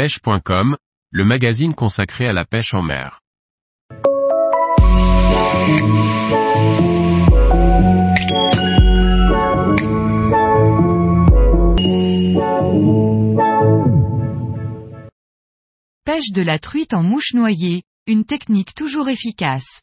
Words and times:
pêche.com, 0.00 0.78
le 1.10 1.24
magazine 1.26 1.74
consacré 1.74 2.26
à 2.26 2.32
la 2.32 2.46
pêche 2.46 2.72
en 2.72 2.80
mer. 2.80 3.20
Pêche 16.06 16.32
de 16.32 16.40
la 16.40 16.58
truite 16.58 16.94
en 16.94 17.02
mouche 17.02 17.34
noyée, 17.34 17.82
une 18.06 18.24
technique 18.24 18.72
toujours 18.74 19.10
efficace. 19.10 19.82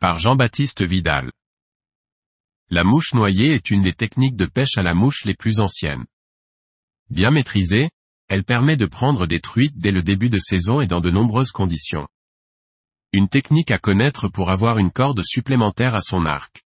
Par 0.00 0.18
Jean-Baptiste 0.18 0.82
Vidal. 0.82 1.30
La 2.68 2.82
mouche 2.82 3.14
noyée 3.14 3.54
est 3.54 3.70
une 3.70 3.82
des 3.82 3.94
techniques 3.94 4.34
de 4.34 4.46
pêche 4.46 4.76
à 4.76 4.82
la 4.82 4.92
mouche 4.92 5.24
les 5.24 5.34
plus 5.34 5.60
anciennes. 5.60 6.04
Bien 7.10 7.30
maîtrisée, 7.30 7.90
elle 8.28 8.44
permet 8.44 8.76
de 8.76 8.86
prendre 8.86 9.26
des 9.26 9.40
truites 9.40 9.78
dès 9.78 9.90
le 9.90 10.02
début 10.02 10.30
de 10.30 10.38
saison 10.38 10.80
et 10.80 10.86
dans 10.86 11.00
de 11.00 11.10
nombreuses 11.10 11.52
conditions. 11.52 12.06
Une 13.12 13.28
technique 13.28 13.70
à 13.70 13.78
connaître 13.78 14.28
pour 14.28 14.50
avoir 14.50 14.78
une 14.78 14.90
corde 14.90 15.22
supplémentaire 15.22 15.94
à 15.94 16.00
son 16.00 16.26
arc. 16.26 16.62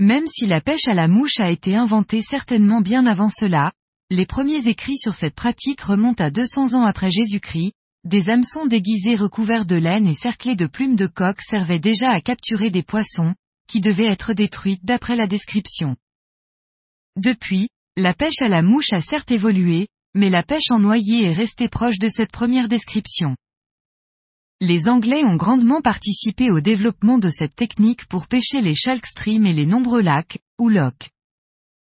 Même 0.00 0.26
si 0.26 0.46
la 0.46 0.60
pêche 0.60 0.88
à 0.88 0.94
la 0.94 1.06
mouche 1.06 1.38
a 1.38 1.50
été 1.50 1.76
inventée 1.76 2.22
certainement 2.22 2.80
bien 2.80 3.06
avant 3.06 3.28
cela, 3.28 3.72
les 4.10 4.26
premiers 4.26 4.66
écrits 4.66 4.96
sur 4.96 5.14
cette 5.14 5.34
pratique 5.34 5.80
remontent 5.80 6.24
à 6.24 6.30
200 6.30 6.74
ans 6.74 6.84
après 6.84 7.10
Jésus-Christ, 7.10 7.72
des 8.04 8.28
hameçons 8.28 8.66
déguisés 8.66 9.16
recouverts 9.16 9.64
de 9.64 9.76
laine 9.76 10.06
et 10.06 10.14
cerclés 10.14 10.56
de 10.56 10.66
plumes 10.66 10.96
de 10.96 11.06
coq 11.06 11.40
servaient 11.40 11.78
déjà 11.78 12.10
à 12.10 12.20
capturer 12.20 12.70
des 12.70 12.82
poissons, 12.82 13.34
qui 13.66 13.80
devaient 13.80 14.10
être 14.10 14.34
détruites 14.34 14.84
d'après 14.84 15.16
la 15.16 15.26
description. 15.26 15.96
Depuis, 17.16 17.68
la 17.96 18.12
pêche 18.12 18.40
à 18.40 18.48
la 18.48 18.60
mouche 18.60 18.92
a 18.92 19.00
certes 19.00 19.30
évolué, 19.30 19.88
mais 20.14 20.30
la 20.30 20.42
pêche 20.42 20.70
en 20.70 20.78
noyer 20.78 21.24
est 21.24 21.32
restée 21.32 21.68
proche 21.68 21.98
de 21.98 22.08
cette 22.08 22.30
première 22.30 22.68
description. 22.68 23.36
Les 24.60 24.88
Anglais 24.88 25.24
ont 25.24 25.36
grandement 25.36 25.82
participé 25.82 26.50
au 26.50 26.60
développement 26.60 27.18
de 27.18 27.28
cette 27.28 27.56
technique 27.56 28.06
pour 28.06 28.28
pêcher 28.28 28.62
les 28.62 28.74
chalk 28.74 29.04
streams 29.04 29.46
et 29.46 29.52
les 29.52 29.66
nombreux 29.66 30.00
lacs, 30.00 30.38
ou 30.58 30.68
lochs. 30.68 31.10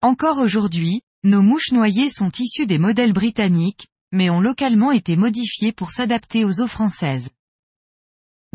Encore 0.00 0.38
aujourd'hui, 0.38 1.00
nos 1.24 1.42
mouches 1.42 1.72
noyées 1.72 2.10
sont 2.10 2.30
issues 2.38 2.66
des 2.66 2.78
modèles 2.78 3.12
britanniques, 3.12 3.88
mais 4.12 4.30
ont 4.30 4.40
localement 4.40 4.92
été 4.92 5.16
modifiées 5.16 5.72
pour 5.72 5.90
s'adapter 5.90 6.44
aux 6.44 6.60
eaux 6.60 6.68
françaises. 6.68 7.30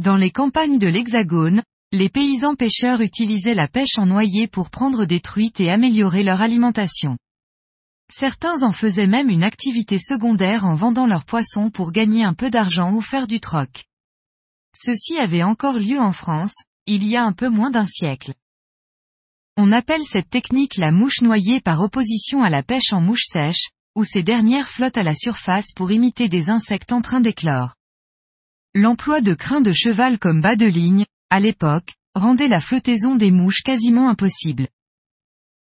Dans 0.02 0.16
les 0.16 0.32
campagnes 0.32 0.80
de 0.80 0.88
l'Hexagone, 0.88 1.62
les 1.92 2.08
paysans 2.08 2.56
pêcheurs 2.56 3.02
utilisaient 3.02 3.56
la 3.56 3.68
pêche 3.68 3.98
en 3.98 4.06
noyer 4.06 4.48
pour 4.48 4.70
prendre 4.70 5.06
des 5.06 5.20
truites 5.20 5.60
et 5.60 5.70
améliorer 5.70 6.24
leur 6.24 6.42
alimentation. 6.42 7.18
Certains 8.12 8.64
en 8.64 8.72
faisaient 8.72 9.08
même 9.08 9.30
une 9.30 9.44
activité 9.44 10.00
secondaire 10.00 10.66
en 10.66 10.74
vendant 10.74 11.06
leurs 11.06 11.26
poissons 11.26 11.70
pour 11.70 11.92
gagner 11.92 12.24
un 12.24 12.34
peu 12.34 12.50
d'argent 12.50 12.92
ou 12.94 13.02
faire 13.02 13.28
du 13.28 13.40
troc. 13.40 13.86
Ceci 14.76 15.18
avait 15.18 15.44
encore 15.44 15.78
lieu 15.78 16.00
en 16.00 16.12
France, 16.12 16.56
il 16.88 17.06
y 17.06 17.16
a 17.16 17.24
un 17.24 17.34
peu 17.34 17.50
moins 17.50 17.70
d'un 17.70 17.86
siècle. 17.86 18.34
On 19.58 19.72
appelle 19.72 20.04
cette 20.04 20.30
technique 20.30 20.78
la 20.78 20.92
mouche 20.92 21.22
noyée 21.22 21.62
par 21.62 21.82
opposition 21.82 22.44
à 22.44 22.50
la 22.50 22.64
pêche 22.64 22.94
en 22.94 23.02
mouche 23.02 23.26
sèche, 23.26 23.70
où 23.96 24.04
ces 24.04 24.24
dernières 24.24 24.70
flottent 24.70 24.98
à 24.98 25.04
la 25.04 25.16
surface 25.16 25.72
pour 25.76 25.92
imiter 25.92 26.30
des 26.30 26.50
insectes 26.50 26.92
en 26.92 27.02
train 27.02 27.20
d'éclore. 27.20 27.76
L'emploi 28.74 29.22
de 29.22 29.34
crins 29.34 29.62
de 29.62 29.72
cheval 29.72 30.18
comme 30.18 30.42
bas 30.42 30.56
de 30.56 30.66
ligne, 30.66 31.06
à 31.30 31.40
l'époque, 31.40 31.94
rendait 32.16 32.48
la 32.48 32.62
flottaison 32.62 33.16
des 33.16 33.32
mouches 33.32 33.62
quasiment 33.64 34.10
impossible. 34.10 34.68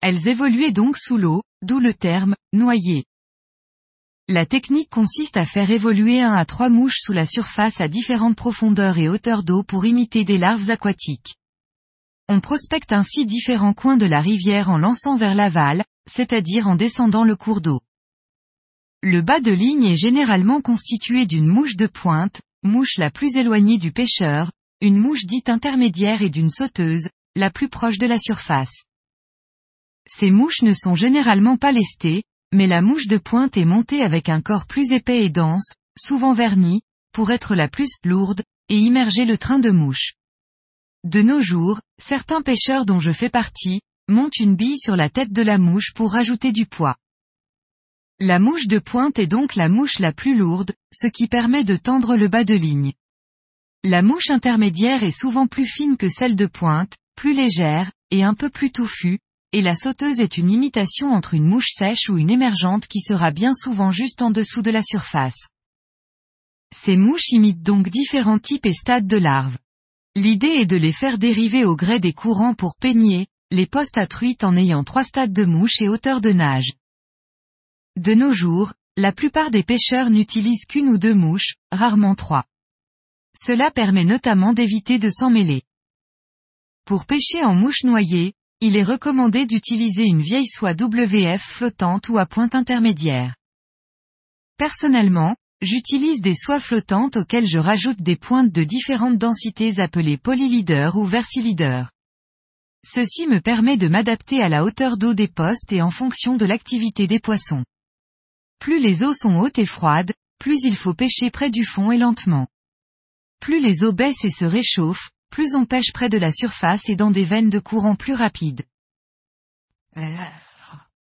Elles 0.01 0.29
évoluaient 0.29 0.73
donc 0.73 0.97
sous 0.97 1.17
l'eau, 1.17 1.43
d'où 1.63 1.81
le 1.81 1.93
terme, 1.93 2.37
noyer. 2.53 3.05
La 4.29 4.45
technique 4.47 4.91
consiste 4.91 5.37
à 5.37 5.47
faire 5.47 5.71
évoluer 5.71 6.21
un 6.21 6.35
à 6.35 6.45
trois 6.45 6.69
mouches 6.69 7.01
sous 7.01 7.13
la 7.13 7.27
surface 7.27 7.81
à 7.81 7.89
différentes 7.89 8.37
profondeurs 8.37 8.99
et 8.99 9.09
hauteurs 9.09 9.43
d'eau 9.43 9.63
pour 9.63 9.87
imiter 9.87 10.25
des 10.25 10.37
larves 10.37 10.71
aquatiques. 10.71 11.35
On 12.29 12.41
prospecte 12.41 12.93
ainsi 12.93 13.25
différents 13.25 13.73
coins 13.73 13.97
de 13.97 14.05
la 14.05 14.21
rivière 14.21 14.69
en 14.69 14.77
lançant 14.77 15.17
vers 15.17 15.35
l'aval, 15.35 15.83
c'est-à-dire 16.09 16.69
en 16.69 16.77
descendant 16.77 17.25
le 17.25 17.37
cours 17.37 17.63
d'eau. 17.63 17.81
Le 19.03 19.23
bas 19.23 19.41
de 19.41 19.53
ligne 19.53 19.85
est 19.85 19.97
généralement 19.97 20.61
constitué 20.61 21.25
d'une 21.25 21.47
mouche 21.47 21.77
de 21.77 21.87
pointe, 21.87 22.43
mouche 22.63 22.99
la 22.99 23.11
plus 23.11 23.37
éloignée 23.37 23.79
du 23.79 23.93
pêcheur, 23.93 24.51
une 24.81 24.99
mouche 24.99 25.25
dite 25.25 25.49
intermédiaire 25.49 26.21
et 26.21 26.31
d'une 26.31 26.51
sauteuse, 26.51 27.09
la 27.35 27.51
plus 27.51 27.69
proche 27.69 27.99
de 27.99 28.07
la 28.07 28.19
surface. 28.19 28.85
Ces 30.09 30.31
mouches 30.31 30.63
ne 30.63 30.73
sont 30.73 30.95
généralement 30.95 31.59
pas 31.59 31.71
lestées, 31.71 32.25
mais 32.53 32.67
la 32.67 32.81
mouche 32.81 33.07
de 33.07 33.19
pointe 33.19 33.57
est 33.59 33.67
montée 33.67 34.01
avec 34.01 34.29
un 34.31 34.41
corps 34.41 34.67
plus 34.67 34.91
épais 34.91 35.25
et 35.25 35.31
dense, 35.31 35.75
souvent 35.99 36.33
verni, 36.33 36.81
pour 37.13 37.31
être 37.31 37.55
la 37.55 37.69
plus 37.69 37.91
lourde, 38.05 38.43
et 38.71 38.79
immerger 38.79 39.27
le 39.27 39.37
train 39.37 39.59
de 39.59 39.71
mouche. 39.71 40.15
De 41.05 41.21
nos 41.21 41.41
jours, 41.41 41.81
certains 42.01 42.43
pêcheurs 42.43 42.87
dont 42.87 43.01
je 43.01 43.13
fais 43.13 43.29
partie, 43.29 43.81
montent 44.09 44.39
une 44.39 44.57
bille 44.57 44.79
sur 44.79 44.97
la 44.97 45.11
tête 45.11 45.33
de 45.33 45.43
la 45.43 45.59
mouche 45.59 45.93
pour 45.95 46.13
rajouter 46.13 46.53
du 46.53 46.65
poids. 46.65 46.97
La 48.19 48.39
mouche 48.39 48.67
de 48.67 48.79
pointe 48.79 49.19
est 49.19 49.27
donc 49.27 49.55
la 49.55 49.69
mouche 49.69 49.99
la 49.99 50.13
plus 50.13 50.37
lourde, 50.37 50.73
ce 50.93 51.07
qui 51.07 51.29
permet 51.29 51.65
de 51.65 51.77
tendre 51.77 52.17
le 52.17 52.29
bas 52.29 52.45
de 52.45 52.55
ligne. 52.55 52.95
La 53.85 54.03
mouche 54.03 54.31
intermédiaire 54.31 55.05
est 55.05 55.13
souvent 55.13 55.47
plus 55.47 55.67
fine 55.67 55.97
que 55.97 56.09
celle 56.09 56.35
de 56.35 56.47
pointe, 56.47 56.97
plus 57.15 57.35
légère, 57.35 57.93
et 58.11 58.25
un 58.25 58.35
peu 58.35 58.51
plus 58.51 58.73
touffue, 58.73 59.19
et 59.53 59.63
la 59.63 59.75
sauteuse 59.75 60.21
est 60.21 60.37
une 60.37 60.51
imitation 60.51 61.13
entre 61.13 61.35
une 61.35 61.47
mouche 61.47 61.71
sèche 61.73 62.09
ou 62.11 62.19
une 62.19 62.31
émergente 62.31 62.87
qui 62.87 63.01
sera 63.01 63.31
bien 63.31 63.55
souvent 63.55 63.91
juste 63.91 64.21
en 64.21 64.31
dessous 64.31 64.63
de 64.63 64.71
la 64.71 64.83
surface. 64.83 65.49
Ces 66.75 66.97
mouches 66.97 67.31
imitent 67.31 67.63
donc 67.63 67.89
différents 67.89 68.39
types 68.39 68.67
et 68.67 68.75
stades 68.75 69.07
de 69.07 69.17
larves. 69.17 69.57
L'idée 70.15 70.49
est 70.49 70.67
de 70.67 70.77
les 70.77 70.93
faire 70.93 71.17
dériver 71.17 71.65
au 71.65 71.77
gré 71.77 71.99
des 71.99 72.13
courants 72.13 72.55
pour 72.55 72.75
peigner, 72.77 73.27
les 73.51 73.67
postes 73.67 73.97
à 73.97 74.07
truites 74.07 74.45
en 74.45 74.55
ayant 74.57 74.85
trois 74.85 75.05
stades 75.05 75.33
de 75.33 75.45
mouche 75.45 75.81
et 75.81 75.89
hauteur 75.89 76.21
de 76.21 76.33
nage. 76.33 76.73
De 77.97 78.13
nos 78.15 78.33
jours, 78.33 78.75
la 78.97 79.13
plupart 79.13 79.51
des 79.51 79.63
pêcheurs 79.63 80.11
n'utilisent 80.11 80.67
qu'une 80.67 80.89
ou 80.89 80.99
deux 80.99 81.15
mouches, 81.15 81.55
rarement 81.73 82.15
trois. 82.15 82.45
Cela 83.35 83.71
permet 83.71 84.05
notamment 84.05 84.53
d'éviter 84.53 84.99
de 84.99 85.09
s'en 85.09 85.31
mêler. 85.31 85.63
Pour 86.85 87.07
pêcher 87.07 87.45
en 87.45 87.55
mouche 87.55 87.85
noyée, 87.85 88.35
il 88.61 88.75
est 88.75 88.83
recommandé 88.83 89.47
d'utiliser 89.47 90.05
une 90.05 90.21
vieille 90.21 90.49
soie 90.49 90.73
WF 90.73 91.41
flottante 91.41 92.09
ou 92.09 92.19
à 92.19 92.27
pointe 92.27 92.57
intermédiaire. 92.57 93.37
Personnellement, 94.57 95.37
j'utilise 95.63 96.21
des 96.21 96.35
soies 96.35 96.59
flottantes 96.59 97.17
auxquelles 97.17 97.47
je 97.47 97.59
rajoute 97.59 98.03
des 98.03 98.17
pointes 98.17 98.51
de 98.51 98.65
différentes 98.65 99.19
densités 99.19 99.79
appelées 99.79 100.19
polyleader 100.19 100.91
ou 100.97 101.05
versileader. 101.05 101.85
Ceci 102.85 103.29
me 103.29 103.41
permet 103.41 103.77
de 103.77 103.87
m'adapter 103.87 104.43
à 104.43 104.49
la 104.49 104.65
hauteur 104.65 104.97
d'eau 104.97 105.15
des 105.15 105.29
postes 105.29 105.73
et 105.73 105.83
en 105.83 105.91
fonction 105.91 106.37
de 106.37 106.47
l'activité 106.47 107.07
des 107.07 107.21
poissons. 107.21 107.65
Plus 108.59 108.81
les 108.81 109.05
eaux 109.05 109.15
sont 109.15 109.37
hautes 109.37 109.59
et 109.59 109.67
froides, 109.67 110.13
plus 110.41 110.59
il 110.65 110.75
faut 110.75 110.95
pêcher 110.95 111.31
près 111.31 111.51
du 111.51 111.65
fond 111.65 111.93
et 111.93 111.99
lentement. 111.99 112.49
Plus 113.41 113.61
les 113.61 113.85
eaux 113.85 113.93
baissent 113.93 114.25
et 114.25 114.31
se 114.31 114.45
réchauffent, 114.45 115.11
plus 115.31 115.55
on 115.55 115.65
pêche 115.65 115.93
près 115.93 116.09
de 116.09 116.19
la 116.19 116.33
surface 116.33 116.89
et 116.89 116.97
dans 116.97 117.11
des 117.11 117.25
veines 117.25 117.51
de 117.51 117.59
courant 117.59 117.95
plus 117.95 118.15
rapides. 118.15 118.63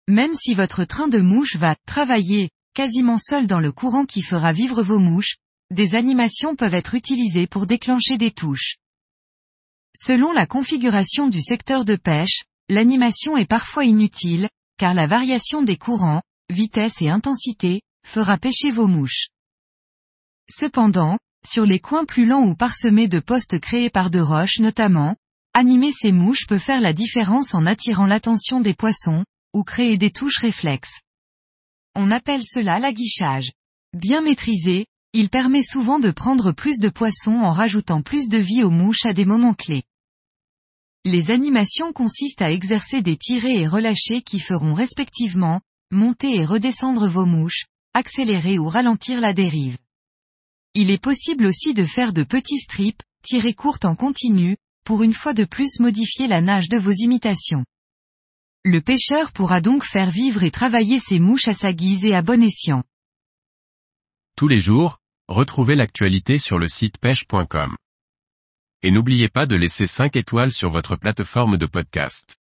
Même 0.07 0.33
si 0.33 0.53
votre 0.53 0.83
train 0.83 1.07
de 1.07 1.19
mouche 1.19 1.55
va 1.55 1.75
travailler 1.85 2.49
quasiment 2.73 3.17
seul 3.17 3.47
dans 3.47 3.59
le 3.59 3.71
courant 3.71 4.05
qui 4.05 4.21
fera 4.21 4.53
vivre 4.53 4.83
vos 4.83 4.99
mouches, 4.99 5.35
des 5.71 5.95
animations 5.95 6.55
peuvent 6.55 6.73
être 6.73 6.95
utilisées 6.95 7.47
pour 7.47 7.65
déclencher 7.65 8.17
des 8.17 8.31
touches. 8.31 8.75
Selon 9.95 10.31
la 10.31 10.45
configuration 10.45 11.27
du 11.27 11.41
secteur 11.41 11.85
de 11.85 11.95
pêche, 11.95 12.43
l'animation 12.69 13.37
est 13.37 13.45
parfois 13.45 13.85
inutile, 13.85 14.49
car 14.77 14.93
la 14.93 15.07
variation 15.07 15.63
des 15.63 15.77
courants, 15.77 16.21
vitesse 16.49 17.01
et 17.01 17.09
intensité, 17.09 17.81
fera 18.05 18.37
pêcher 18.37 18.71
vos 18.71 18.87
mouches. 18.87 19.27
Cependant, 20.49 21.17
sur 21.45 21.65
les 21.65 21.79
coins 21.79 22.05
plus 22.05 22.25
lents 22.25 22.43
ou 22.43 22.55
parsemés 22.55 23.07
de 23.07 23.19
postes 23.19 23.59
créés 23.59 23.89
par 23.89 24.11
de 24.11 24.19
roches 24.19 24.59
notamment, 24.59 25.15
animer 25.53 25.91
ces 25.91 26.11
mouches 26.11 26.47
peut 26.47 26.57
faire 26.57 26.81
la 26.81 26.93
différence 26.93 27.53
en 27.53 27.65
attirant 27.65 28.05
l'attention 28.05 28.61
des 28.61 28.73
poissons, 28.73 29.25
ou 29.53 29.63
créer 29.63 29.97
des 29.97 30.11
touches 30.11 30.37
réflexes. 30.37 31.01
On 31.95 32.11
appelle 32.11 32.43
cela 32.45 32.79
l'aguichage. 32.79 33.51
Bien 33.93 34.21
maîtrisé, 34.21 34.85
il 35.13 35.29
permet 35.29 35.63
souvent 35.63 35.99
de 35.99 36.11
prendre 36.11 36.53
plus 36.53 36.79
de 36.79 36.87
poissons 36.87 37.35
en 37.35 37.51
rajoutant 37.51 38.01
plus 38.01 38.29
de 38.29 38.37
vie 38.37 38.63
aux 38.63 38.69
mouches 38.69 39.05
à 39.05 39.13
des 39.13 39.25
moments 39.25 39.53
clés. 39.53 39.83
Les 41.03 41.31
animations 41.31 41.91
consistent 41.91 42.43
à 42.43 42.51
exercer 42.51 43.01
des 43.01 43.17
tirés 43.17 43.59
et 43.59 43.67
relâchés 43.67 44.21
qui 44.21 44.39
feront 44.39 44.73
respectivement, 44.73 45.59
monter 45.91 46.35
et 46.35 46.45
redescendre 46.45 47.09
vos 47.09 47.25
mouches, 47.25 47.65
accélérer 47.93 48.57
ou 48.57 48.69
ralentir 48.69 49.19
la 49.19 49.33
dérive. 49.33 49.77
Il 50.73 50.89
est 50.89 51.01
possible 51.01 51.45
aussi 51.45 51.73
de 51.73 51.83
faire 51.83 52.13
de 52.13 52.23
petits 52.23 52.59
strips, 52.59 53.01
tirés 53.23 53.53
courtes 53.53 53.83
en 53.83 53.95
continu, 53.95 54.55
pour 54.85 55.03
une 55.03 55.13
fois 55.13 55.33
de 55.33 55.43
plus 55.43 55.79
modifier 55.79 56.27
la 56.27 56.39
nage 56.39 56.69
de 56.69 56.77
vos 56.77 56.91
imitations. 56.91 57.65
Le 58.63 58.79
pêcheur 58.79 59.33
pourra 59.33 59.59
donc 59.59 59.83
faire 59.83 60.09
vivre 60.09 60.43
et 60.43 60.51
travailler 60.51 60.99
ses 60.99 61.19
mouches 61.19 61.47
à 61.47 61.53
sa 61.53 61.73
guise 61.73 62.05
et 62.05 62.13
à 62.13 62.21
bon 62.21 62.41
escient. 62.41 62.83
Tous 64.37 64.47
les 64.47 64.59
jours, 64.59 64.99
retrouvez 65.27 65.75
l'actualité 65.75 66.37
sur 66.37 66.57
le 66.57 66.69
site 66.69 66.97
pêche.com. 66.99 67.75
Et 68.81 68.91
n'oubliez 68.91 69.29
pas 69.29 69.45
de 69.45 69.55
laisser 69.55 69.87
5 69.87 70.15
étoiles 70.15 70.53
sur 70.53 70.71
votre 70.71 70.95
plateforme 70.95 71.57
de 71.57 71.65
podcast. 71.65 72.40